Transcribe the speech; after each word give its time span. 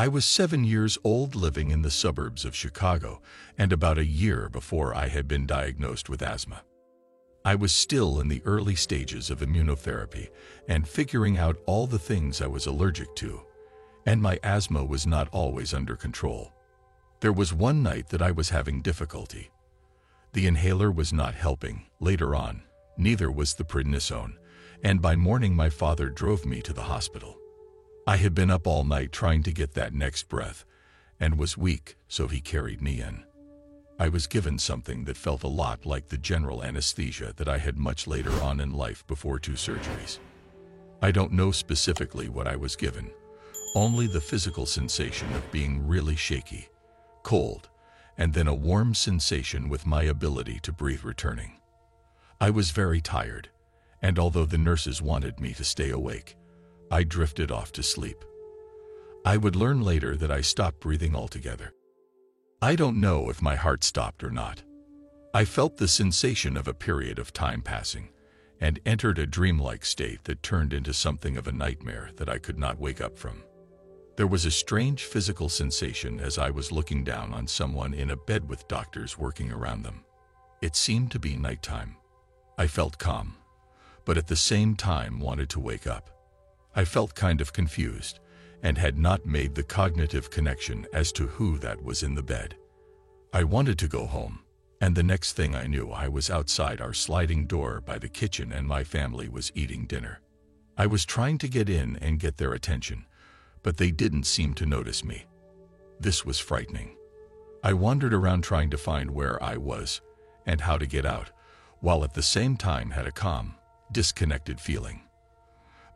I 0.00 0.08
was 0.08 0.24
seven 0.24 0.64
years 0.64 0.96
old 1.04 1.34
living 1.34 1.70
in 1.70 1.82
the 1.82 1.90
suburbs 1.90 2.46
of 2.46 2.56
Chicago 2.56 3.20
and 3.58 3.70
about 3.70 3.98
a 3.98 4.06
year 4.06 4.48
before 4.48 4.94
I 4.94 5.08
had 5.08 5.28
been 5.28 5.44
diagnosed 5.44 6.08
with 6.08 6.22
asthma. 6.22 6.62
I 7.44 7.54
was 7.54 7.70
still 7.70 8.18
in 8.18 8.28
the 8.28 8.40
early 8.46 8.76
stages 8.76 9.28
of 9.28 9.40
immunotherapy 9.40 10.30
and 10.66 10.88
figuring 10.88 11.36
out 11.36 11.58
all 11.66 11.86
the 11.86 11.98
things 11.98 12.40
I 12.40 12.46
was 12.46 12.64
allergic 12.64 13.14
to, 13.16 13.42
and 14.06 14.22
my 14.22 14.40
asthma 14.42 14.86
was 14.86 15.06
not 15.06 15.28
always 15.32 15.74
under 15.74 15.96
control. 15.96 16.54
There 17.20 17.30
was 17.30 17.52
one 17.52 17.82
night 17.82 18.08
that 18.08 18.22
I 18.22 18.30
was 18.30 18.48
having 18.48 18.80
difficulty. 18.80 19.50
The 20.32 20.46
inhaler 20.46 20.90
was 20.90 21.12
not 21.12 21.34
helping 21.34 21.84
later 22.00 22.34
on, 22.34 22.62
neither 22.96 23.30
was 23.30 23.52
the 23.52 23.64
prednisone, 23.64 24.38
and 24.82 25.02
by 25.02 25.14
morning 25.14 25.54
my 25.54 25.68
father 25.68 26.08
drove 26.08 26.46
me 26.46 26.62
to 26.62 26.72
the 26.72 26.84
hospital. 26.84 27.39
I 28.10 28.16
had 28.16 28.34
been 28.34 28.50
up 28.50 28.66
all 28.66 28.82
night 28.82 29.12
trying 29.12 29.44
to 29.44 29.52
get 29.52 29.74
that 29.74 29.94
next 29.94 30.28
breath 30.28 30.64
and 31.20 31.38
was 31.38 31.56
weak, 31.56 31.96
so 32.08 32.26
he 32.26 32.40
carried 32.40 32.82
me 32.82 33.00
in. 33.00 33.22
I 34.00 34.08
was 34.08 34.26
given 34.26 34.58
something 34.58 35.04
that 35.04 35.16
felt 35.16 35.44
a 35.44 35.46
lot 35.46 35.86
like 35.86 36.08
the 36.08 36.18
general 36.18 36.64
anesthesia 36.64 37.32
that 37.36 37.48
I 37.48 37.58
had 37.58 37.78
much 37.78 38.08
later 38.08 38.32
on 38.42 38.58
in 38.58 38.72
life 38.72 39.06
before 39.06 39.38
two 39.38 39.52
surgeries. 39.52 40.18
I 41.00 41.12
don't 41.12 41.30
know 41.30 41.52
specifically 41.52 42.28
what 42.28 42.48
I 42.48 42.56
was 42.56 42.74
given, 42.74 43.12
only 43.76 44.08
the 44.08 44.20
physical 44.20 44.66
sensation 44.66 45.32
of 45.32 45.52
being 45.52 45.86
really 45.86 46.16
shaky, 46.16 46.68
cold, 47.22 47.68
and 48.18 48.34
then 48.34 48.48
a 48.48 48.52
warm 48.52 48.92
sensation 48.92 49.68
with 49.68 49.86
my 49.86 50.02
ability 50.02 50.58
to 50.64 50.72
breathe 50.72 51.04
returning. 51.04 51.60
I 52.40 52.50
was 52.50 52.72
very 52.72 53.00
tired, 53.00 53.50
and 54.02 54.18
although 54.18 54.46
the 54.46 54.58
nurses 54.58 55.00
wanted 55.00 55.38
me 55.38 55.54
to 55.54 55.62
stay 55.62 55.90
awake, 55.90 56.34
I 56.90 57.04
drifted 57.04 57.52
off 57.52 57.70
to 57.72 57.82
sleep. 57.82 58.24
I 59.24 59.36
would 59.36 59.54
learn 59.54 59.82
later 59.82 60.16
that 60.16 60.30
I 60.30 60.40
stopped 60.40 60.80
breathing 60.80 61.14
altogether. 61.14 61.72
I 62.60 62.74
don't 62.74 63.00
know 63.00 63.30
if 63.30 63.40
my 63.40 63.54
heart 63.54 63.84
stopped 63.84 64.24
or 64.24 64.30
not. 64.30 64.62
I 65.32 65.44
felt 65.44 65.76
the 65.76 65.86
sensation 65.86 66.56
of 66.56 66.66
a 66.66 66.74
period 66.74 67.20
of 67.20 67.32
time 67.32 67.62
passing 67.62 68.08
and 68.60 68.80
entered 68.84 69.18
a 69.18 69.26
dreamlike 69.26 69.84
state 69.84 70.24
that 70.24 70.42
turned 70.42 70.72
into 70.72 70.92
something 70.92 71.36
of 71.36 71.46
a 71.46 71.52
nightmare 71.52 72.10
that 72.16 72.28
I 72.28 72.38
could 72.38 72.58
not 72.58 72.80
wake 72.80 73.00
up 73.00 73.16
from. 73.16 73.44
There 74.16 74.26
was 74.26 74.44
a 74.44 74.50
strange 74.50 75.04
physical 75.04 75.48
sensation 75.48 76.18
as 76.18 76.36
I 76.38 76.50
was 76.50 76.72
looking 76.72 77.04
down 77.04 77.32
on 77.32 77.46
someone 77.46 77.94
in 77.94 78.10
a 78.10 78.16
bed 78.16 78.48
with 78.48 78.68
doctors 78.68 79.16
working 79.16 79.52
around 79.52 79.82
them. 79.82 80.04
It 80.60 80.76
seemed 80.76 81.12
to 81.12 81.18
be 81.18 81.36
nighttime. 81.36 81.96
I 82.58 82.66
felt 82.66 82.98
calm, 82.98 83.36
but 84.04 84.18
at 84.18 84.26
the 84.26 84.36
same 84.36 84.74
time 84.74 85.20
wanted 85.20 85.48
to 85.50 85.60
wake 85.60 85.86
up. 85.86 86.19
I 86.74 86.84
felt 86.84 87.14
kind 87.14 87.40
of 87.40 87.52
confused 87.52 88.20
and 88.62 88.76
had 88.76 88.98
not 88.98 89.26
made 89.26 89.54
the 89.54 89.62
cognitive 89.62 90.30
connection 90.30 90.86
as 90.92 91.12
to 91.12 91.26
who 91.26 91.58
that 91.58 91.82
was 91.82 92.02
in 92.02 92.14
the 92.14 92.22
bed. 92.22 92.56
I 93.32 93.44
wanted 93.44 93.78
to 93.78 93.88
go 93.88 94.06
home, 94.06 94.40
and 94.80 94.94
the 94.94 95.02
next 95.02 95.32
thing 95.32 95.54
I 95.54 95.66
knew 95.66 95.90
I 95.90 96.08
was 96.08 96.30
outside 96.30 96.80
our 96.80 96.92
sliding 96.92 97.46
door 97.46 97.80
by 97.80 97.98
the 97.98 98.08
kitchen 98.08 98.52
and 98.52 98.66
my 98.66 98.84
family 98.84 99.28
was 99.28 99.52
eating 99.54 99.86
dinner. 99.86 100.20
I 100.76 100.86
was 100.86 101.04
trying 101.04 101.38
to 101.38 101.48
get 101.48 101.68
in 101.68 101.96
and 101.96 102.18
get 102.18 102.38
their 102.38 102.52
attention, 102.52 103.04
but 103.62 103.76
they 103.76 103.90
didn't 103.90 104.24
seem 104.24 104.54
to 104.54 104.66
notice 104.66 105.04
me. 105.04 105.26
This 105.98 106.24
was 106.24 106.38
frightening. 106.38 106.96
I 107.62 107.74
wandered 107.74 108.14
around 108.14 108.42
trying 108.42 108.70
to 108.70 108.78
find 108.78 109.10
where 109.10 109.42
I 109.42 109.58
was 109.58 110.00
and 110.46 110.62
how 110.62 110.78
to 110.78 110.86
get 110.86 111.04
out, 111.04 111.30
while 111.80 112.02
at 112.04 112.14
the 112.14 112.22
same 112.22 112.56
time 112.56 112.90
had 112.90 113.06
a 113.06 113.12
calm, 113.12 113.54
disconnected 113.92 114.60
feeling. 114.60 115.02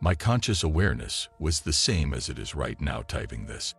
My 0.04 0.14
conscious 0.14 0.62
awareness 0.62 1.30
was 1.38 1.60
the 1.60 1.72
same 1.72 2.12
as 2.12 2.28
it 2.28 2.38
is 2.38 2.54
right 2.54 2.78
now 2.78 3.00
typing 3.00 3.46
this. 3.46 3.74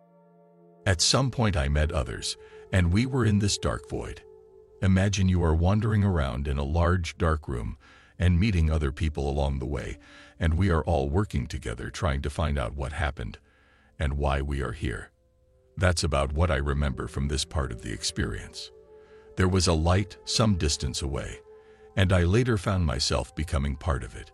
At 0.88 1.00
some 1.00 1.30
point 1.30 1.56
I 1.56 1.68
met 1.68 1.92
others, 1.92 2.36
and 2.74 2.92
we 2.92 3.06
were 3.06 3.26
in 3.26 3.38
this 3.38 3.60
dark 3.60 3.88
void. 3.88 4.24
Imagine 4.82 5.30
you 5.30 5.44
are 5.44 5.54
wandering 5.54 6.04
around 6.04 6.48
in 6.48 6.58
a 6.58 6.64
large 6.64 7.16
dark 7.20 7.48
room 7.48 7.78
and 8.18 8.40
meeting 8.40 8.72
other 8.72 8.92
people 8.92 9.30
along 9.30 9.60
the 9.60 9.68
way, 9.68 10.00
and 10.40 10.56
we 10.56 10.72
are 10.72 10.84
all 10.86 11.12
working 11.12 11.46
together 11.46 11.92
trying 11.92 12.24
to 12.24 12.32
find 12.32 12.58
out 12.58 12.74
what 12.74 12.94
happened 12.94 13.38
and 14.00 14.18
why 14.18 14.42
we 14.42 14.62
are 14.62 14.72
here. 14.72 15.12
That's 15.78 16.04
about 16.04 16.34
what 16.34 16.50
I 16.50 16.56
remember 16.56 17.08
from 17.08 17.28
this 17.28 17.46
part 17.46 17.72
of 17.72 17.84
the 17.84 17.94
experience. 17.94 18.72
There 19.38 19.48
was 19.48 19.68
a 19.68 19.74
light 19.74 20.18
some 20.26 20.56
distance 20.56 21.04
away, 21.04 21.38
and 21.96 22.12
I 22.12 22.24
later 22.24 22.58
found 22.58 22.84
myself 22.84 23.36
becoming 23.36 23.76
part 23.76 24.04
of 24.04 24.16
it 24.16 24.32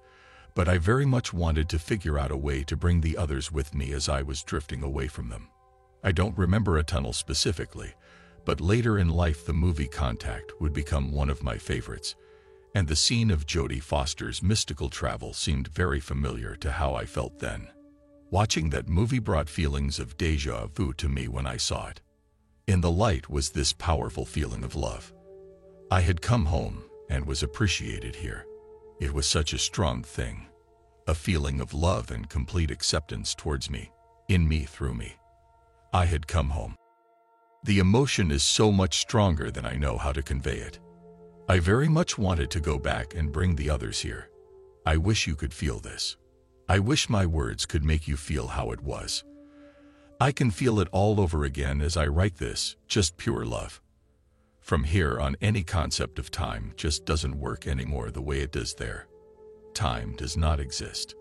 but 0.54 0.68
I 0.68 0.78
very 0.78 1.06
much 1.06 1.34
wanted 1.34 1.70
to 1.70 1.80
figure 1.80 2.20
out 2.20 2.32
a 2.32 2.38
way 2.38 2.64
to 2.64 2.76
bring 2.76 3.02
the 3.02 3.18
others 3.18 3.52
with 3.52 3.74
me 3.74 3.94
as 3.94 4.10
I 4.10 4.22
was 4.22 4.44
drifting 4.44 4.84
away 4.84 5.08
from 5.08 5.30
them. 5.30 5.50
I 6.04 6.12
don't 6.12 6.38
remember 6.38 6.78
a 6.78 6.84
tunnel 6.84 7.14
specifically, 7.14 7.94
but 8.46 8.60
later 8.60 8.98
in 8.98 9.10
life 9.10 9.46
the 9.46 9.54
movie 9.54 9.88
Contact 9.88 10.52
would 10.60 10.74
become 10.74 11.12
one 11.12 11.30
of 11.30 11.44
my 11.44 11.58
favorites, 11.58 12.16
and 12.74 12.88
the 12.88 12.96
scene 12.96 13.32
of 13.32 13.46
Jodie 13.46 13.82
Foster's 13.82 14.42
mystical 14.42 14.90
travel 14.90 15.34
seemed 15.34 15.68
very 15.68 16.00
familiar 16.00 16.56
to 16.56 16.72
how 16.72 16.96
I 16.96 17.06
felt 17.06 17.40
then. 17.40 17.68
Watching 18.30 18.70
that 18.70 18.88
movie 18.88 19.20
brought 19.20 19.50
feelings 19.50 20.00
of 20.00 20.18
deja 20.18 20.68
vu 20.68 20.94
to 20.94 21.10
me 21.10 21.28
when 21.28 21.46
I 21.46 21.58
saw 21.58 21.88
it. 21.88 22.02
In 22.68 22.82
the 22.82 22.92
light 22.92 23.30
was 23.30 23.50
this 23.50 23.74
powerful 23.74 24.26
feeling 24.26 24.64
of 24.64 24.76
love. 24.76 25.14
I 25.92 26.02
had 26.02 26.22
come 26.22 26.46
home 26.46 26.84
and 27.10 27.26
was 27.26 27.44
appreciated 27.44 28.16
here. 28.16 28.46
It 29.02 29.16
was 29.16 29.26
such 29.26 29.52
a 29.52 29.58
strong 29.58 30.04
thing. 30.04 30.46
A 31.08 31.16
feeling 31.16 31.60
of 31.60 31.74
love 31.74 32.12
and 32.12 32.30
complete 32.30 32.70
acceptance 32.70 33.34
towards 33.34 33.68
me, 33.68 33.92
in 34.30 34.48
me 34.48 34.64
through 34.64 34.94
me. 34.94 35.16
I 35.92 36.06
had 36.06 36.28
come 36.28 36.52
home. 36.52 36.76
The 37.64 37.80
emotion 37.80 38.30
is 38.30 38.44
so 38.44 38.72
much 38.72 39.00
stronger 39.00 39.50
than 39.50 39.66
I 39.66 39.74
know 39.74 39.98
how 39.98 40.12
to 40.12 40.22
convey 40.22 40.58
it. 40.58 40.78
I 41.50 41.58
very 41.58 41.90
much 41.90 42.20
wanted 42.20 42.52
to 42.52 42.60
go 42.60 42.78
back 42.78 43.16
and 43.16 43.32
bring 43.32 43.56
the 43.56 43.72
others 43.72 44.00
here. 44.00 44.30
I 44.86 44.98
wish 44.98 45.26
you 45.26 45.36
could 45.36 45.52
feel 45.52 45.80
this. 45.80 46.16
I 46.70 46.78
wish 46.78 47.10
my 47.10 47.26
words 47.26 47.66
could 47.66 47.84
make 47.84 48.08
you 48.08 48.16
feel 48.16 48.46
how 48.46 48.70
it 48.70 48.82
was. 48.82 49.24
I 50.20 50.32
can 50.32 50.52
feel 50.52 50.80
it 50.80 50.88
all 50.92 51.20
over 51.20 51.44
again 51.44 51.82
as 51.82 51.98
I 51.98 52.06
write 52.06 52.38
this, 52.38 52.76
just 52.88 53.18
pure 53.18 53.46
love. 53.46 53.82
From 54.62 54.84
here 54.86 55.20
on, 55.20 55.36
any 55.42 55.64
concept 55.64 56.20
of 56.20 56.32
time 56.32 56.74
just 56.78 57.04
doesn't 57.04 57.40
work 57.40 57.68
anymore 57.68 58.12
the 58.12 58.22
way 58.22 58.40
it 58.40 58.52
does 58.52 58.76
there. 58.76 59.08
Time 59.74 60.16
does 60.16 60.38
not 60.38 60.60
exist. 60.60 61.16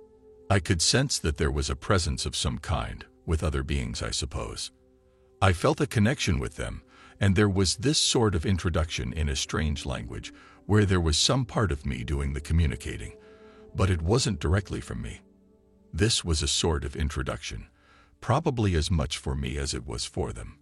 I 0.48 0.60
could 0.60 0.82
sense 0.82 1.18
that 1.18 1.38
there 1.38 1.50
was 1.50 1.70
a 1.70 1.76
presence 1.76 2.26
of 2.26 2.36
some 2.36 2.58
kind, 2.58 3.04
with 3.24 3.42
other 3.42 3.62
beings, 3.62 4.02
I 4.02 4.10
suppose. 4.10 4.70
I 5.40 5.52
felt 5.52 5.80
a 5.80 5.86
connection 5.86 6.38
with 6.38 6.56
them, 6.56 6.82
and 7.18 7.34
there 7.34 7.48
was 7.48 7.76
this 7.76 7.98
sort 7.98 8.34
of 8.34 8.44
introduction 8.44 9.12
in 9.12 9.28
a 9.28 9.36
strange 9.36 9.86
language 9.86 10.32
where 10.66 10.84
there 10.84 11.00
was 11.00 11.16
some 11.16 11.44
part 11.44 11.72
of 11.72 11.86
me 11.86 12.04
doing 12.04 12.34
the 12.34 12.40
communicating, 12.40 13.14
but 13.74 13.90
it 13.90 14.02
wasn't 14.02 14.38
directly 14.38 14.80
from 14.80 15.02
me. 15.02 15.20
This 15.92 16.24
was 16.24 16.42
a 16.42 16.48
sort 16.48 16.84
of 16.84 16.94
introduction, 16.94 17.68
probably 18.20 18.74
as 18.76 18.90
much 18.90 19.18
for 19.18 19.34
me 19.34 19.56
as 19.56 19.74
it 19.74 19.86
was 19.86 20.04
for 20.04 20.32
them. 20.32 20.59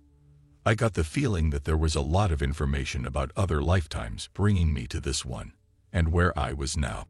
I 0.67 0.75
got 0.75 0.95
the 0.95 1.05
feeling 1.05 1.51
that 1.51 1.65
there 1.65 1.77
was 1.77 1.95
a 1.95 2.01
lot 2.01 2.31
of 2.31 2.43
information 2.43 3.07
about 3.07 3.33
other 3.37 3.63
lifetimes 3.63 4.29
bringing 4.35 4.73
me 4.73 4.87
to 4.89 5.01
this 5.01 5.25
one, 5.25 5.53
and 5.93 6.13
where 6.13 6.39
I 6.39 6.53
was 6.53 6.77
now. 6.77 7.07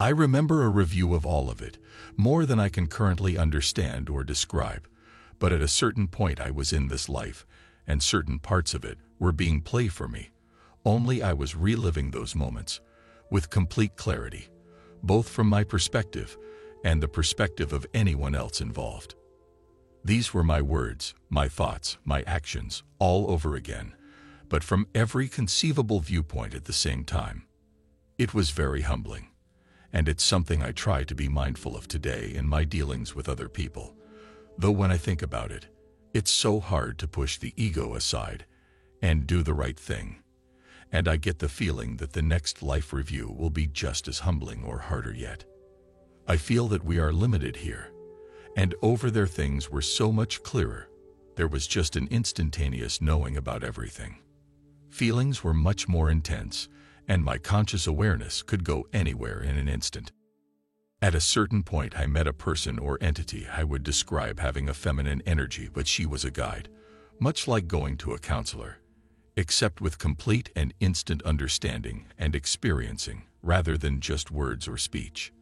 I 0.00 0.08
remember 0.08 0.62
a 0.62 0.68
review 0.68 1.14
of 1.14 1.26
all 1.26 1.50
of 1.50 1.60
it, 1.60 1.78
more 2.16 2.46
than 2.46 2.58
I 2.58 2.68
can 2.68 2.86
currently 2.86 3.36
understand 3.38 4.08
or 4.08 4.24
describe, 4.24 4.88
but 5.38 5.52
at 5.52 5.60
a 5.60 5.68
certain 5.68 6.08
point 6.08 6.40
I 6.40 6.50
was 6.50 6.72
in 6.72 6.88
this 6.88 7.08
life, 7.08 7.46
and 7.86 8.02
certain 8.02 8.38
parts 8.38 8.74
of 8.74 8.84
it 8.84 8.98
were 9.18 9.32
being 9.32 9.60
played 9.60 9.92
for 9.92 10.08
me. 10.08 10.30
Only 10.84 11.22
I 11.22 11.32
was 11.32 11.54
reliving 11.54 12.10
those 12.10 12.34
moments, 12.34 12.80
with 13.30 13.50
complete 13.50 13.96
clarity, 13.96 14.48
both 15.02 15.28
from 15.28 15.48
my 15.48 15.62
perspective 15.62 16.36
and 16.84 17.02
the 17.02 17.08
perspective 17.08 17.72
of 17.72 17.86
anyone 17.94 18.34
else 18.34 18.60
involved. 18.60 19.14
These 20.04 20.34
were 20.34 20.42
my 20.42 20.60
words, 20.60 21.14
my 21.30 21.46
thoughts, 21.46 21.96
my 22.04 22.22
actions, 22.22 22.82
all 22.98 23.30
over 23.30 23.54
again, 23.54 23.94
but 24.48 24.64
from 24.64 24.88
every 24.96 25.28
conceivable 25.28 26.00
viewpoint 26.00 26.54
at 26.54 26.64
the 26.64 26.72
same 26.72 27.04
time. 27.04 27.44
It 28.18 28.34
was 28.34 28.50
very 28.50 28.80
humbling, 28.80 29.28
and 29.92 30.08
it's 30.08 30.24
something 30.24 30.60
I 30.60 30.72
try 30.72 31.04
to 31.04 31.14
be 31.14 31.28
mindful 31.28 31.76
of 31.76 31.86
today 31.86 32.32
in 32.34 32.48
my 32.48 32.64
dealings 32.64 33.14
with 33.14 33.28
other 33.28 33.48
people. 33.48 33.94
Though 34.58 34.72
when 34.72 34.90
I 34.90 34.96
think 34.96 35.22
about 35.22 35.52
it, 35.52 35.68
it's 36.12 36.32
so 36.32 36.58
hard 36.58 36.98
to 36.98 37.06
push 37.06 37.38
the 37.38 37.54
ego 37.56 37.94
aside 37.94 38.44
and 39.00 39.26
do 39.26 39.44
the 39.44 39.54
right 39.54 39.78
thing. 39.78 40.16
And 40.90 41.06
I 41.06 41.16
get 41.16 41.38
the 41.38 41.48
feeling 41.48 41.98
that 41.98 42.12
the 42.12 42.22
next 42.22 42.60
life 42.60 42.92
review 42.92 43.30
will 43.30 43.50
be 43.50 43.68
just 43.68 44.08
as 44.08 44.20
humbling 44.20 44.64
or 44.64 44.78
harder 44.78 45.14
yet. 45.14 45.44
I 46.26 46.36
feel 46.36 46.66
that 46.68 46.84
we 46.84 46.98
are 46.98 47.12
limited 47.12 47.56
here 47.56 47.91
and 48.56 48.74
over 48.82 49.10
there 49.10 49.26
things 49.26 49.70
were 49.70 49.82
so 49.82 50.12
much 50.12 50.42
clearer. 50.42 50.88
There 51.36 51.48
was 51.48 51.66
just 51.66 51.96
an 51.96 52.08
instantaneous 52.10 53.00
knowing 53.00 53.36
about 53.36 53.64
everything. 53.64 54.18
Feelings 54.90 55.42
were 55.42 55.54
much 55.54 55.88
more 55.88 56.10
intense, 56.10 56.68
and 57.08 57.24
my 57.24 57.38
conscious 57.38 57.86
awareness 57.86 58.42
could 58.42 58.64
go 58.64 58.86
anywhere 58.92 59.40
in 59.40 59.56
an 59.56 59.68
instant. 59.68 60.12
At 61.00 61.14
a 61.14 61.20
certain 61.20 61.62
point, 61.62 61.98
I 61.98 62.06
met 62.06 62.28
a 62.28 62.32
person 62.32 62.78
or 62.78 62.98
entity 63.00 63.46
I 63.52 63.64
would 63.64 63.82
describe 63.82 64.38
having 64.38 64.68
a 64.68 64.74
feminine 64.74 65.22
energy, 65.26 65.68
but 65.72 65.88
she 65.88 66.06
was 66.06 66.24
a 66.24 66.30
guide, 66.30 66.68
much 67.18 67.48
like 67.48 67.66
going 67.66 67.96
to 67.98 68.12
a 68.12 68.18
counselor, 68.18 68.78
except 69.36 69.80
with 69.80 69.98
complete 69.98 70.50
and 70.54 70.74
instant 70.78 71.22
understanding 71.22 72.06
and 72.18 72.36
experiencing 72.36 73.24
rather 73.42 73.76
than 73.76 74.00
just 74.00 74.30
words 74.30 74.68
or 74.68 74.76
speech. 74.76 75.32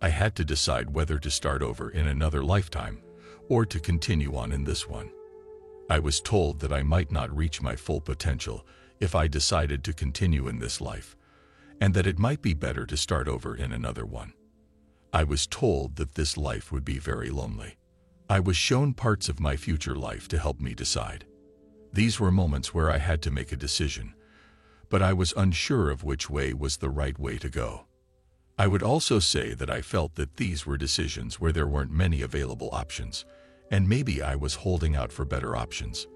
I 0.00 0.10
had 0.10 0.36
to 0.36 0.44
decide 0.44 0.90
whether 0.90 1.18
to 1.18 1.30
start 1.30 1.62
over 1.62 1.90
in 1.90 2.06
another 2.06 2.44
lifetime 2.44 3.02
or 3.48 3.66
to 3.66 3.80
continue 3.80 4.36
on 4.36 4.52
in 4.52 4.64
this 4.64 4.88
one. 4.88 5.10
I 5.90 5.98
was 5.98 6.20
told 6.20 6.60
that 6.60 6.72
I 6.72 6.82
might 6.82 7.10
not 7.10 7.34
reach 7.36 7.62
my 7.62 7.74
full 7.74 8.00
potential 8.00 8.64
if 9.00 9.14
I 9.14 9.26
decided 9.26 9.82
to 9.84 9.92
continue 9.92 10.46
in 10.46 10.58
this 10.58 10.80
life, 10.80 11.16
and 11.80 11.94
that 11.94 12.06
it 12.06 12.18
might 12.18 12.42
be 12.42 12.54
better 12.54 12.84
to 12.86 12.96
start 12.96 13.26
over 13.26 13.56
in 13.56 13.72
another 13.72 14.04
one. 14.04 14.34
I 15.12 15.24
was 15.24 15.46
told 15.46 15.96
that 15.96 16.14
this 16.14 16.36
life 16.36 16.70
would 16.70 16.84
be 16.84 16.98
very 16.98 17.30
lonely. 17.30 17.78
I 18.28 18.40
was 18.40 18.56
shown 18.56 18.92
parts 18.92 19.28
of 19.28 19.40
my 19.40 19.56
future 19.56 19.94
life 19.96 20.28
to 20.28 20.38
help 20.38 20.60
me 20.60 20.74
decide. 20.74 21.24
These 21.92 22.20
were 22.20 22.30
moments 22.30 22.74
where 22.74 22.90
I 22.90 22.98
had 22.98 23.22
to 23.22 23.30
make 23.30 23.50
a 23.50 23.56
decision, 23.56 24.14
but 24.90 25.00
I 25.00 25.14
was 25.14 25.32
unsure 25.36 25.90
of 25.90 26.04
which 26.04 26.28
way 26.28 26.52
was 26.52 26.76
the 26.76 26.90
right 26.90 27.18
way 27.18 27.38
to 27.38 27.48
go. 27.48 27.86
I 28.58 28.66
would 28.66 28.82
also 28.82 29.20
say 29.20 29.54
that 29.54 29.70
I 29.70 29.82
felt 29.82 30.16
that 30.16 30.36
these 30.36 30.66
were 30.66 30.76
decisions 30.76 31.38
where 31.38 31.52
there 31.52 31.68
weren't 31.68 31.92
many 31.92 32.22
available 32.22 32.70
options, 32.72 33.24
and 33.70 33.88
maybe 33.88 34.20
I 34.20 34.34
was 34.34 34.56
holding 34.56 34.96
out 34.96 35.12
for 35.12 35.24
better 35.24 35.54
options. 35.54 36.08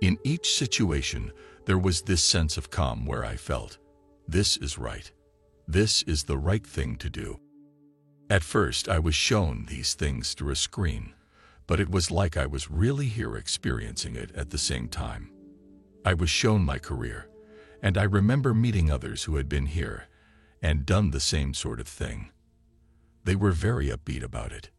In 0.00 0.18
each 0.24 0.54
situation, 0.54 1.30
there 1.66 1.78
was 1.78 2.02
this 2.02 2.22
sense 2.22 2.56
of 2.56 2.70
calm 2.70 3.04
where 3.04 3.24
I 3.24 3.36
felt, 3.36 3.78
this 4.26 4.56
is 4.56 4.78
right. 4.78 5.12
This 5.68 6.02
is 6.04 6.24
the 6.24 6.38
right 6.38 6.66
thing 6.66 6.96
to 6.96 7.10
do. 7.10 7.38
At 8.30 8.42
first, 8.42 8.88
I 8.88 8.98
was 8.98 9.14
shown 9.14 9.66
these 9.66 9.92
things 9.92 10.32
through 10.32 10.52
a 10.52 10.56
screen, 10.56 11.14
but 11.66 11.80
it 11.80 11.90
was 11.90 12.10
like 12.10 12.38
I 12.38 12.46
was 12.46 12.70
really 12.70 13.06
here 13.06 13.36
experiencing 13.36 14.16
it 14.16 14.34
at 14.34 14.48
the 14.48 14.58
same 14.58 14.88
time. 14.88 15.30
I 16.06 16.14
was 16.14 16.30
shown 16.30 16.64
my 16.64 16.78
career, 16.78 17.28
and 17.82 17.98
I 17.98 18.04
remember 18.04 18.54
meeting 18.54 18.90
others 18.90 19.24
who 19.24 19.36
had 19.36 19.50
been 19.50 19.66
here 19.66 20.06
and 20.64 20.86
done 20.86 21.10
the 21.10 21.20
same 21.20 21.52
sort 21.52 21.78
of 21.78 21.86
thing. 21.86 22.30
They 23.22 23.36
were 23.36 23.52
very 23.52 23.88
upbeat 23.88 24.22
about 24.22 24.50
it, 24.50 24.70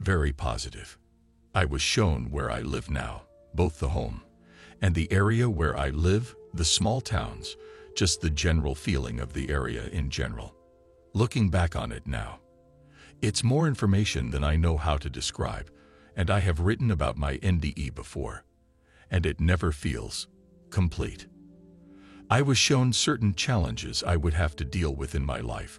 very 0.00 0.32
positive. 0.32 0.96
I 1.54 1.66
was 1.66 1.82
shown 1.82 2.30
where 2.30 2.50
I 2.50 2.60
live 2.60 2.88
now, 2.88 3.24
both 3.54 3.78
the 3.78 3.90
home 3.90 4.22
and 4.80 4.94
the 4.94 5.12
area 5.12 5.50
where 5.50 5.76
I 5.76 5.90
live, 5.90 6.34
the 6.54 6.64
small 6.64 7.02
towns, 7.02 7.54
just 7.94 8.22
the 8.22 8.30
general 8.30 8.74
feeling 8.74 9.20
of 9.20 9.34
the 9.34 9.50
area 9.50 9.88
in 9.88 10.08
general. 10.08 10.54
Looking 11.12 11.50
back 11.50 11.76
on 11.76 11.92
it 11.92 12.06
now, 12.06 12.40
it's 13.20 13.44
more 13.44 13.68
information 13.68 14.30
than 14.30 14.42
I 14.42 14.56
know 14.56 14.78
how 14.78 14.96
to 14.96 15.10
describe, 15.10 15.70
and 16.16 16.30
I 16.30 16.40
have 16.40 16.60
written 16.60 16.90
about 16.90 17.18
my 17.18 17.36
NDE 17.38 17.94
before, 17.94 18.44
and 19.10 19.26
it 19.26 19.38
never 19.38 19.70
feels 19.70 20.28
complete. 20.70 21.26
I 22.28 22.42
was 22.42 22.58
shown 22.58 22.92
certain 22.92 23.34
challenges 23.34 24.02
I 24.02 24.16
would 24.16 24.34
have 24.34 24.56
to 24.56 24.64
deal 24.64 24.92
with 24.92 25.14
in 25.14 25.24
my 25.24 25.38
life, 25.38 25.78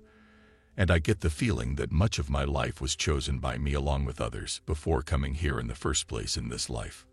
and 0.77 0.89
I 0.89 0.99
get 0.99 1.19
the 1.19 1.29
feeling 1.29 1.75
that 1.75 1.91
much 1.91 2.19
of 2.19 2.29
my 2.29 2.45
life 2.45 2.79
was 2.79 2.95
chosen 2.95 3.39
by 3.39 3.57
me 3.57 3.73
along 3.73 4.05
with 4.05 4.21
others 4.21 4.61
before 4.65 5.01
coming 5.01 5.33
here 5.33 5.59
in 5.59 5.67
the 5.67 5.75
first 5.75 6.07
place 6.07 6.37
in 6.37 6.47
this 6.47 6.69
life. 6.69 7.05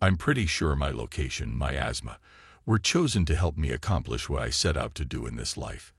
I'm 0.00 0.16
pretty 0.16 0.46
sure 0.46 0.76
my 0.76 0.90
location, 0.90 1.56
my 1.56 1.72
asthma, 1.74 2.18
were 2.64 2.78
chosen 2.78 3.24
to 3.24 3.34
help 3.34 3.56
me 3.58 3.72
accomplish 3.72 4.28
what 4.28 4.42
I 4.42 4.50
set 4.50 4.76
out 4.76 4.94
to 4.94 5.04
do 5.04 5.26
in 5.26 5.34
this 5.34 5.56
life. 5.56 5.92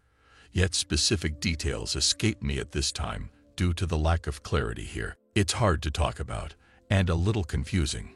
Yet 0.54 0.74
specific 0.74 1.42
details 1.42 1.98
escape 1.98 2.42
me 2.42 2.58
at 2.58 2.72
this 2.72 2.94
time 2.94 3.32
due 3.58 3.74
to 3.74 3.86
the 3.86 3.98
lack 3.98 4.28
of 4.28 4.44
clarity 4.44 4.86
here. 4.86 5.18
It's 5.36 5.54
hard 5.54 5.82
to 5.84 5.92
talk 5.92 6.22
about, 6.22 6.56
and 6.90 7.10
a 7.10 7.16
little 7.16 7.44
confusing. 7.44 8.16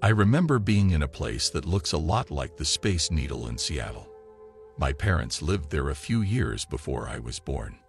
I 0.00 0.10
remember 0.10 0.60
being 0.60 0.92
in 0.92 1.02
a 1.02 1.08
place 1.08 1.50
that 1.50 1.64
looks 1.64 1.90
a 1.90 1.98
lot 1.98 2.30
like 2.30 2.56
the 2.56 2.64
Space 2.64 3.10
Needle 3.10 3.48
in 3.48 3.58
Seattle. 3.58 4.08
My 4.78 4.92
parents 4.92 5.42
lived 5.42 5.70
there 5.70 5.90
a 5.90 5.94
few 5.94 6.22
years 6.22 6.64
before 6.64 7.08
I 7.08 7.18
was 7.18 7.40
born. 7.40 7.80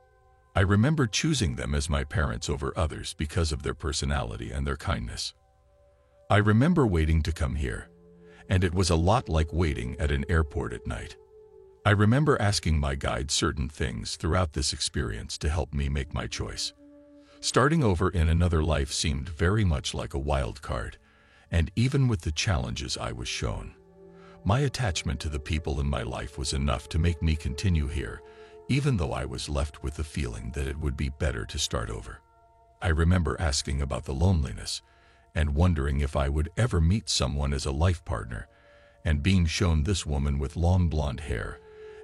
I 0.55 0.61
remember 0.61 1.05
choosing 1.05 1.55
them 1.55 1.75
as 1.75 1.87
my 1.87 2.03
parents 2.03 2.49
over 2.49 2.73
others 2.75 3.13
because 3.13 3.51
of 3.51 3.61
their 3.61 3.75
personality 3.75 4.51
and 4.51 4.65
their 4.65 4.75
kindness. 4.75 5.35
I 6.31 6.37
remember 6.37 6.87
waiting 6.87 7.21
to 7.23 7.31
come 7.31 7.53
here, 7.53 7.89
and 8.49 8.63
it 8.63 8.73
was 8.73 8.89
a 8.89 8.95
lot 8.95 9.29
like 9.29 9.53
waiting 9.53 9.95
at 9.99 10.09
an 10.09 10.25
airport 10.29 10.73
at 10.73 10.87
night. 10.87 11.15
I 11.85 11.91
remember 11.91 12.41
asking 12.41 12.79
my 12.79 12.95
guide 12.95 13.29
certain 13.29 13.69
things 13.69 14.15
throughout 14.15 14.53
this 14.53 14.73
experience 14.73 15.37
to 15.37 15.49
help 15.49 15.75
me 15.75 15.89
make 15.89 16.11
my 16.11 16.25
choice. 16.25 16.73
Starting 17.39 17.83
over 17.83 18.09
in 18.09 18.29
another 18.29 18.63
life 18.63 18.91
seemed 18.91 19.29
very 19.29 19.63
much 19.63 19.93
like 19.93 20.15
a 20.15 20.19
wild 20.19 20.63
card, 20.63 20.97
and 21.51 21.71
even 21.75 22.07
with 22.07 22.21
the 22.21 22.31
challenges 22.31 22.97
I 22.97 23.11
was 23.11 23.27
shown, 23.27 23.75
my 24.43 24.59
attachment 24.59 25.19
to 25.21 25.29
the 25.29 25.39
people 25.39 25.79
in 25.79 25.89
my 25.89 26.03
life 26.03 26.37
was 26.37 26.53
enough 26.53 26.87
to 26.89 26.99
make 26.99 27.21
me 27.21 27.35
continue 27.35 27.87
here 27.87 28.21
even 28.69 28.97
though 28.97 29.11
I 29.11 29.25
was 29.25 29.49
left 29.49 29.83
with 29.83 29.95
the 29.95 30.03
feeling 30.03 30.51
that 30.51 30.67
it 30.67 30.79
would 30.79 30.95
be 30.95 31.09
better 31.09 31.43
to 31.43 31.59
start 31.59 31.89
over. 31.89 32.21
I 32.81 32.89
remember 32.89 33.35
asking 33.39 33.81
about 33.81 34.05
the 34.05 34.13
loneliness 34.13 34.83
and 35.33 35.55
wondering 35.55 36.01
if 36.01 36.15
I 36.15 36.29
would 36.29 36.49
ever 36.55 36.79
meet 36.79 37.09
someone 37.09 37.51
as 37.51 37.65
a 37.65 37.71
life 37.71 38.05
partner 38.05 38.47
and 39.03 39.23
being 39.23 39.47
shown 39.47 39.83
this 39.83 40.05
woman 40.05 40.37
with 40.37 40.55
long 40.55 40.87
blonde 40.87 41.21
hair 41.21 41.59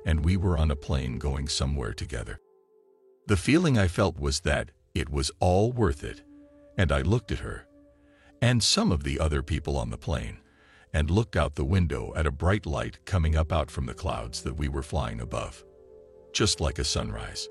and 0.08 0.26
we 0.26 0.38
were 0.38 0.58
on 0.58 0.72
a 0.72 0.76
plane 0.76 1.20
going 1.20 1.48
somewhere 1.48 1.94
together. 1.94 2.40
The 3.28 3.38
feeling 3.38 3.78
I 3.78 3.88
felt 3.88 4.20
was 4.20 4.42
that 4.42 4.72
it 4.96 5.10
was 5.10 5.32
all 5.40 5.72
worth 5.72 6.04
it 6.04 6.24
and 6.78 6.92
I 6.92 7.02
looked 7.02 7.32
at 7.32 7.40
her 7.40 7.68
and 8.42 8.62
some 8.62 8.92
of 8.92 9.04
the 9.04 9.20
other 9.20 9.42
people 9.42 9.78
on 9.78 9.90
the 9.90 9.98
plane 9.98 10.40
and 10.94 11.10
looked 11.10 11.36
out 11.36 11.56
the 11.56 11.66
window 11.66 12.14
at 12.16 12.26
a 12.26 12.32
bright 12.32 12.66
light 12.66 13.00
coming 13.06 13.36
up 13.36 13.52
out 13.52 13.70
from 13.70 13.86
the 13.86 13.94
clouds 13.94 14.42
that 14.44 14.58
we 14.58 14.68
were 14.68 14.84
flying 14.84 15.20
above 15.20 15.64
just 16.36 16.60
like 16.60 16.78
a 16.80 16.84
sunrise. 16.84 17.48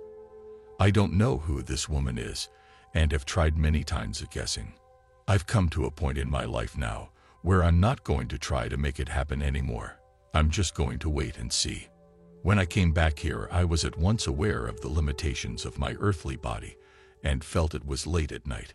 I 0.78 0.90
don't 0.90 1.14
know 1.14 1.38
who 1.38 1.62
this 1.62 1.88
woman 1.88 2.18
is 2.18 2.50
and 2.92 3.10
have 3.12 3.24
tried 3.24 3.56
many 3.56 3.82
times 3.82 4.20
at 4.20 4.30
guessing. 4.30 4.74
I've 5.26 5.46
come 5.46 5.70
to 5.70 5.86
a 5.86 5.90
point 5.90 6.18
in 6.18 6.30
my 6.30 6.44
life 6.44 6.76
now 6.76 7.08
where 7.40 7.64
I'm 7.64 7.80
not 7.80 8.04
going 8.04 8.28
to 8.28 8.38
try 8.38 8.68
to 8.68 8.76
make 8.76 9.00
it 9.00 9.08
happen 9.08 9.40
anymore. 9.40 9.98
I'm 10.34 10.50
just 10.50 10.74
going 10.74 10.98
to 10.98 11.08
wait 11.08 11.38
and 11.38 11.50
see. 11.50 11.88
When 12.42 12.58
I 12.58 12.66
came 12.66 12.92
back 12.92 13.18
here, 13.18 13.48
I 13.50 13.64
was 13.64 13.86
at 13.86 13.96
once 13.96 14.26
aware 14.26 14.66
of 14.66 14.82
the 14.82 14.88
limitations 14.88 15.64
of 15.64 15.78
my 15.78 15.96
earthly 15.98 16.36
body 16.36 16.76
and 17.22 17.42
felt 17.42 17.74
it 17.74 17.86
was 17.86 18.06
late 18.06 18.32
at 18.32 18.46
night. 18.46 18.74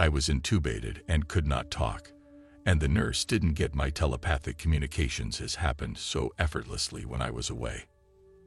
I 0.00 0.08
was 0.08 0.28
intubated 0.28 1.00
and 1.08 1.26
could 1.26 1.48
not 1.48 1.72
talk, 1.72 2.12
and 2.64 2.80
the 2.80 2.86
nurse 2.86 3.24
didn't 3.24 3.54
get 3.54 3.74
my 3.74 3.90
telepathic 3.90 4.56
communications 4.56 5.40
as 5.40 5.56
happened 5.56 5.98
so 5.98 6.32
effortlessly 6.38 7.04
when 7.04 7.20
I 7.20 7.30
was 7.32 7.50
away. 7.50 7.86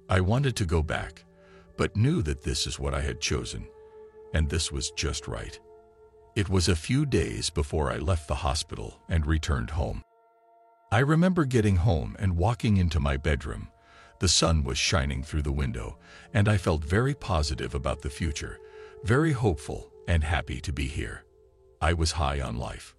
I 0.07 0.21
wanted 0.21 0.55
to 0.55 0.65
go 0.65 0.81
back, 0.81 1.25
but 1.75 1.97
knew 1.97 2.21
that 2.21 2.43
this 2.43 2.65
is 2.65 2.79
what 2.79 2.93
I 2.93 3.01
had 3.01 3.19
chosen, 3.19 3.67
and 4.33 4.49
this 4.49 4.71
was 4.71 4.91
just 4.91 5.27
right. 5.27 5.59
It 6.37 6.47
was 6.47 6.69
a 6.69 6.75
few 6.75 7.05
days 7.05 7.49
before 7.49 7.91
I 7.91 7.97
left 7.97 8.29
the 8.29 8.35
hospital 8.35 9.01
and 9.09 9.25
returned 9.25 9.71
home. 9.71 10.05
I 10.89 10.99
remember 10.99 11.43
getting 11.43 11.75
home 11.75 12.15
and 12.17 12.37
walking 12.37 12.77
into 12.77 13.01
my 13.01 13.17
bedroom. 13.17 13.67
The 14.19 14.29
sun 14.29 14.63
was 14.63 14.77
shining 14.77 15.21
through 15.21 15.41
the 15.41 15.51
window, 15.51 15.97
and 16.33 16.47
I 16.47 16.55
felt 16.55 16.85
very 16.85 17.13
positive 17.13 17.75
about 17.75 18.03
the 18.03 18.09
future, 18.09 18.57
very 19.03 19.33
hopeful 19.33 19.91
and 20.07 20.23
happy 20.23 20.61
to 20.61 20.71
be 20.71 20.87
here. 20.87 21.25
I 21.83 21.93
was 21.93 22.11
high 22.11 22.39
on 22.39 22.57
life. 22.57 22.95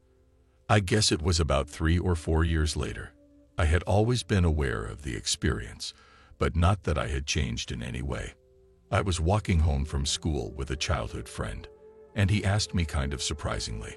I 0.68 0.80
guess 0.80 1.12
it 1.12 1.22
was 1.22 1.38
about 1.38 1.70
three 1.70 2.00
or 2.00 2.16
four 2.16 2.42
years 2.42 2.76
later. 2.76 3.12
I 3.56 3.66
had 3.66 3.84
always 3.84 4.24
been 4.24 4.44
aware 4.44 4.82
of 4.82 5.02
the 5.02 5.14
experience, 5.14 5.94
but 6.36 6.56
not 6.56 6.82
that 6.82 6.98
I 6.98 7.06
had 7.06 7.24
changed 7.24 7.70
in 7.70 7.80
any 7.80 8.02
way. 8.02 8.34
I 8.90 9.00
was 9.00 9.20
walking 9.20 9.60
home 9.60 9.84
from 9.84 10.04
school 10.04 10.52
with 10.56 10.72
a 10.72 10.76
childhood 10.76 11.28
friend, 11.28 11.68
and 12.16 12.28
he 12.28 12.44
asked 12.44 12.74
me 12.74 12.84
kind 12.84 13.14
of 13.14 13.22
surprisingly, 13.22 13.96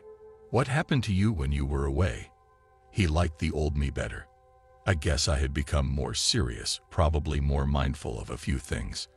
What 0.51 0.67
happened 0.67 1.03
to 1.05 1.13
you 1.13 1.33
when 1.33 1.51
you 1.51 1.65
were 1.65 1.85
away? 1.85 2.29
He 2.91 3.07
liked 3.07 3.39
the 3.39 3.51
old 3.51 3.75
me 3.75 3.89
better. 3.89 4.27
I 4.85 4.93
guess 4.93 5.27
I 5.27 5.39
had 5.39 5.51
become 5.51 5.87
more 5.87 6.13
serious, 6.13 6.79
probably 6.91 7.39
more 7.39 7.65
mindful 7.65 8.19
of 8.19 8.29
a 8.29 8.37
few 8.37 8.59
things. 8.59 9.07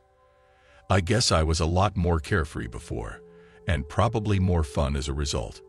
I 0.89 1.01
guess 1.01 1.31
I 1.31 1.43
was 1.43 1.59
a 1.59 1.67
lot 1.67 1.95
more 1.95 2.19
carefree 2.19 2.67
before, 2.67 3.21
and 3.69 3.87
probably 3.87 4.39
more 4.39 4.63
fun 4.63 4.95
as 4.95 5.07
a 5.07 5.13
result. 5.13 5.61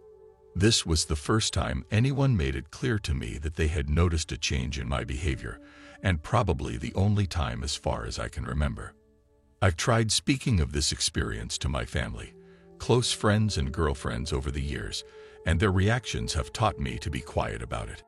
This 0.56 0.86
was 0.86 1.04
the 1.04 1.16
first 1.16 1.52
time 1.52 1.84
anyone 1.90 2.34
made 2.34 2.56
it 2.56 2.70
clear 2.70 2.98
to 3.00 3.12
me 3.12 3.36
that 3.42 3.56
they 3.56 3.68
had 3.68 3.90
noticed 3.90 4.32
a 4.32 4.38
change 4.38 4.78
in 4.78 4.88
my 4.88 5.04
behavior 5.04 5.60
and 6.02 6.22
probably 6.22 6.78
the 6.78 6.94
only 6.94 7.26
time 7.26 7.62
as 7.62 7.76
far 7.76 8.06
as 8.06 8.18
I 8.18 8.28
can 8.28 8.44
remember. 8.44 8.94
I've 9.60 9.76
tried 9.76 10.10
speaking 10.10 10.60
of 10.60 10.72
this 10.72 10.92
experience 10.92 11.58
to 11.58 11.68
my 11.68 11.84
family, 11.84 12.32
close 12.78 13.12
friends 13.12 13.58
and 13.58 13.70
girlfriends 13.70 14.32
over 14.32 14.50
the 14.50 14.62
years, 14.62 15.04
and 15.44 15.60
their 15.60 15.70
reactions 15.70 16.32
have 16.32 16.54
taught 16.54 16.78
me 16.78 16.96
to 17.00 17.10
be 17.10 17.20
quiet 17.20 17.60
about 17.60 17.90
it. 17.90 18.02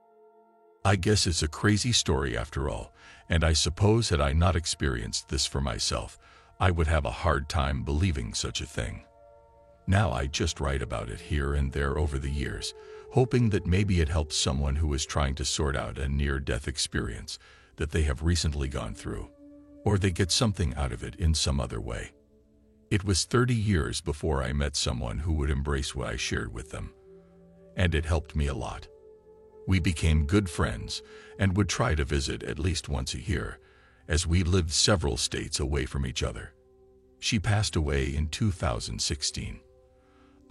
I 0.87 0.97
guess 0.97 1.27
it's 1.27 1.43
a 1.43 1.49
crazy 1.49 1.93
story 1.93 2.35
after 2.35 2.71
all, 2.71 2.95
and 3.29 3.45
I 3.45 3.53
suppose 3.53 4.09
had 4.09 4.23
I 4.23 4.33
not 4.33 4.57
experienced 4.57 5.29
this 5.29 5.45
for 5.45 5.61
myself, 5.61 6.19
I 6.59 6.71
would 6.71 6.87
have 6.87 7.05
a 7.05 7.11
hard 7.11 7.51
time 7.51 7.83
believing 7.83 8.33
such 8.33 8.63
a 8.63 8.67
thing. 8.67 9.05
Now 9.87 10.13
I 10.13 10.27
just 10.27 10.61
write 10.61 10.83
about 10.83 11.09
it 11.09 11.21
here 11.21 11.55
and 11.55 11.73
there 11.73 11.99
over 11.99 12.19
the 12.19 12.31
years, 12.31 12.73
hoping 13.13 13.51
that 13.51 13.67
maybe 13.67 14.01
it 14.01 14.09
helps 14.09 14.37
someone 14.37 14.77
who 14.77 14.93
is 14.95 15.05
trying 15.05 15.35
to 15.35 15.45
sort 15.45 15.77
out 15.77 15.99
a 15.99 16.09
near-death 16.09 16.69
experience 16.69 17.39
that 17.77 17.91
they 17.91 18.03
have 18.03 18.23
recently 18.23 18.69
gone 18.69 18.95
through, 18.95 19.29
or 19.85 19.99
they 19.99 20.11
get 20.11 20.31
something 20.31 20.75
out 20.77 20.93
of 20.93 21.03
it 21.03 21.17
in 21.17 21.35
some 21.35 21.61
other 21.61 21.81
way. 21.81 22.13
It 22.91 23.05
was 23.05 23.25
30 23.25 23.55
years 23.55 24.01
before 24.01 24.43
I 24.43 24.53
met 24.53 24.77
someone 24.77 25.19
who 25.19 25.33
would 25.35 25.51
embrace 25.51 25.95
what 25.95 26.09
I 26.09 26.17
shared 26.17 26.53
with 26.53 26.71
them, 26.71 26.93
and 27.77 27.95
it 27.95 28.05
helped 28.05 28.37
me 28.37 28.47
a 28.47 28.55
lot. 28.55 28.87
We 29.67 29.79
became 29.79 30.27
good 30.27 30.49
friends 30.49 31.03
and 31.39 31.57
would 31.57 31.69
try 31.69 31.95
to 31.95 32.05
visit 32.05 32.43
at 32.43 32.59
least 32.59 32.89
once 32.89 33.15
a 33.15 33.21
year, 33.21 33.59
as 34.09 34.27
we 34.27 34.43
lived 34.43 34.71
several 34.71 35.17
states 35.17 35.59
away 35.59 35.87
from 35.87 36.07
each 36.07 36.23
other. 36.23 36.53
She 37.19 37.39
passed 37.39 37.77
away 37.77 38.15
in 38.15 38.29
2016. 38.29 39.61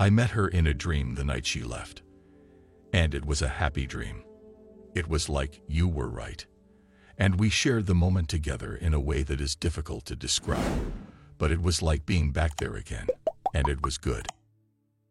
I 0.02 0.10
met 0.10 0.32
her 0.32 0.48
in 0.48 0.66
a 0.66 0.74
dream 0.74 1.14
the 1.14 1.24
night 1.24 1.46
she 1.46 1.62
left. 1.62 2.02
And 2.92 3.14
it 3.14 3.24
was 3.24 3.44
a 3.44 3.48
happy 3.48 3.86
dream. 3.86 4.24
It 4.96 5.08
was 5.08 5.30
like 5.30 5.62
you 5.68 5.88
were 5.88 6.10
right. 6.10 6.44
And 7.20 7.40
we 7.40 7.52
shared 7.52 7.86
the 7.86 7.94
moment 7.94 8.28
together 8.28 8.76
in 8.76 8.96
a 8.96 9.00
way 9.00 9.22
that 9.22 9.40
is 9.40 9.56
difficult 9.56 10.06
to 10.06 10.16
describe. 10.16 10.92
But 11.38 11.52
it 11.52 11.62
was 11.62 11.84
like 11.84 12.08
being 12.08 12.32
back 12.32 12.58
there 12.58 12.78
again. 12.78 13.10
And 13.54 13.70
it 13.70 13.84
was 13.84 14.00
good. 14.00 14.26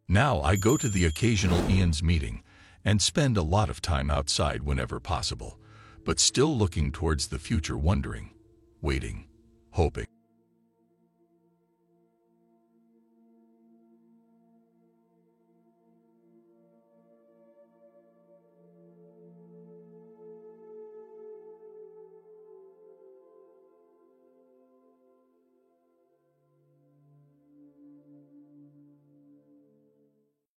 Now 0.08 0.40
I 0.40 0.56
go 0.56 0.76
to 0.76 0.88
the 0.88 1.04
occasional 1.04 1.60
IANDS 1.68 2.02
meeting 2.02 2.42
and 2.84 3.00
spend 3.00 3.36
a 3.36 3.42
lot 3.42 3.70
of 3.70 3.80
time 3.80 4.10
outside 4.10 4.64
whenever 4.64 4.98
possible, 4.98 5.56
but 6.04 6.18
still 6.18 6.58
looking 6.58 6.90
towards 6.90 7.28
the 7.28 7.38
future 7.38 7.78
wondering, 7.78 8.30
waiting, 8.82 9.28
hoping. 9.70 10.08